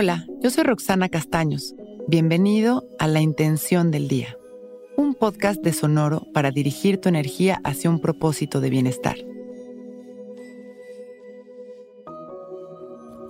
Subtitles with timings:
[0.00, 1.74] Hola, yo soy Roxana Castaños.
[2.06, 4.38] Bienvenido a La Intención del Día,
[4.96, 9.16] un podcast de Sonoro para dirigir tu energía hacia un propósito de bienestar.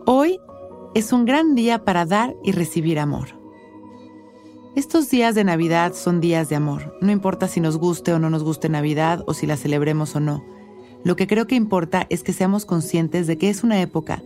[0.05, 0.39] Hoy
[0.95, 3.29] es un gran día para dar y recibir amor.
[4.77, 8.29] Estos días de Navidad son días de amor, no importa si nos guste o no
[8.29, 10.45] nos guste Navidad o si la celebremos o no.
[11.03, 14.23] Lo que creo que importa es que seamos conscientes de que es una época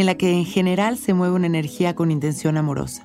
[0.00, 3.04] en la que en general se mueve una energía con intención amorosa.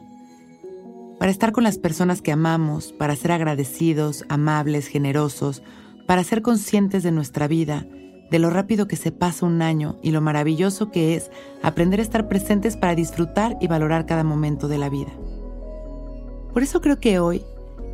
[1.18, 5.64] Para estar con las personas que amamos, para ser agradecidos, amables, generosos,
[6.06, 7.88] para ser conscientes de nuestra vida,
[8.30, 11.32] de lo rápido que se pasa un año y lo maravilloso que es
[11.64, 15.14] aprender a estar presentes para disfrutar y valorar cada momento de la vida.
[16.54, 17.42] Por eso creo que hoy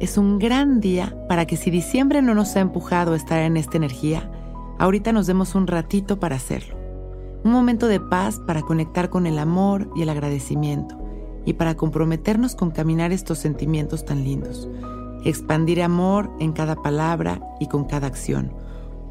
[0.02, 3.55] es un gran día para que si diciembre no nos ha empujado a estar en
[3.55, 4.29] esta energía,
[4.77, 6.79] ahorita nos demos un ratito para hacerlo.
[7.43, 10.98] Un momento de paz para conectar con el amor y el agradecimiento
[11.46, 14.68] y para comprometernos con caminar estos sentimientos tan lindos.
[15.23, 18.54] Expandir amor en cada palabra y con cada acción.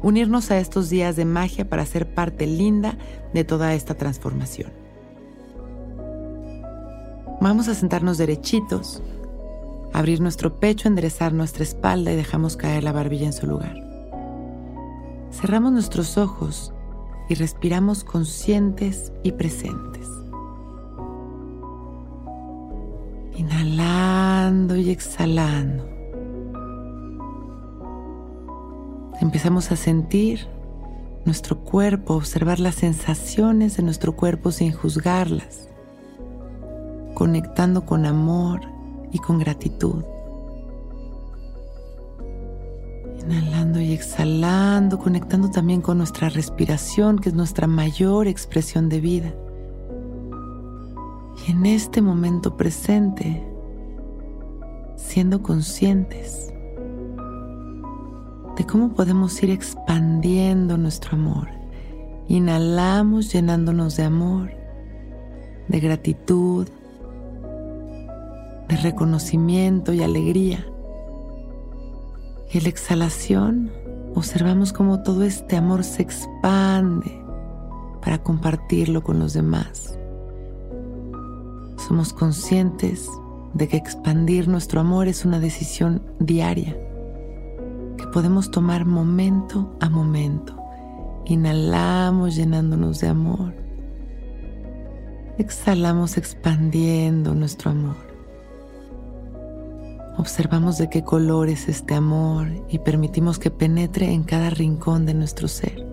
[0.03, 2.97] Unirnos a estos días de magia para ser parte linda
[3.33, 4.71] de toda esta transformación.
[7.41, 9.01] Vamos a sentarnos derechitos,
[9.91, 13.75] abrir nuestro pecho, enderezar nuestra espalda y dejamos caer la barbilla en su lugar.
[15.31, 16.73] Cerramos nuestros ojos
[17.29, 20.07] y respiramos conscientes y presentes.
[23.37, 25.87] Inhalando y exhalando.
[29.21, 30.47] Empezamos a sentir
[31.25, 35.69] nuestro cuerpo, observar las sensaciones de nuestro cuerpo sin juzgarlas,
[37.13, 38.61] conectando con amor
[39.11, 40.03] y con gratitud.
[43.29, 49.35] Inhalando y exhalando, conectando también con nuestra respiración, que es nuestra mayor expresión de vida.
[51.45, 53.47] Y en este momento presente,
[54.95, 56.51] siendo conscientes
[58.57, 61.49] de cómo podemos ir expandiendo nuestro amor.
[62.27, 64.49] Inhalamos llenándonos de amor,
[65.67, 66.67] de gratitud,
[68.67, 70.65] de reconocimiento y alegría.
[72.51, 73.71] Y en la exhalación
[74.15, 77.23] observamos cómo todo este amor se expande
[78.01, 79.97] para compartirlo con los demás.
[81.87, 83.07] Somos conscientes
[83.53, 86.75] de que expandir nuestro amor es una decisión diaria,
[87.97, 90.55] que podemos tomar momento a momento.
[91.25, 93.53] Inhalamos llenándonos de amor.
[95.37, 98.08] Exhalamos expandiendo nuestro amor.
[100.19, 105.13] Observamos de qué color es este amor y permitimos que penetre en cada rincón de
[105.13, 105.87] nuestro ser.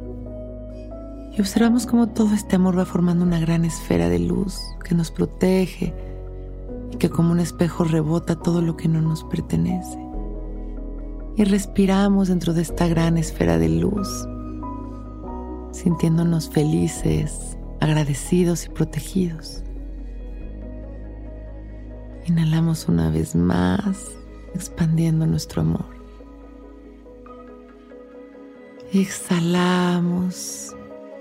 [1.32, 5.12] Y observamos cómo todo este amor va formando una gran esfera de luz que nos
[5.12, 5.94] protege
[6.90, 9.96] y que como un espejo rebota todo lo que no nos pertenece.
[11.36, 14.08] Y respiramos dentro de esta gran esfera de luz,
[15.70, 19.62] sintiéndonos felices, agradecidos y protegidos.
[22.26, 24.16] Inhalamos una vez más,
[24.52, 25.86] expandiendo nuestro amor.
[28.92, 30.74] Exhalamos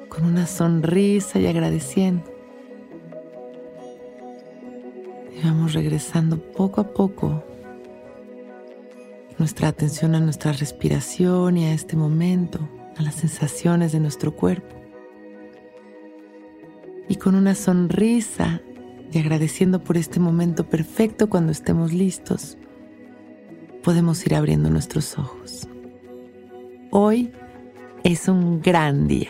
[0.09, 2.23] con una sonrisa y agradeciendo.
[5.31, 7.43] Y vamos regresando poco a poco
[9.37, 12.67] nuestra atención a nuestra respiración y a este momento,
[12.97, 14.75] a las sensaciones de nuestro cuerpo.
[17.07, 18.61] Y con una sonrisa
[19.15, 22.57] y agradeciendo por este momento perfecto cuando estemos listos,
[23.81, 25.69] podemos ir abriendo nuestros ojos.
[26.91, 27.31] Hoy
[28.03, 29.29] es un gran día.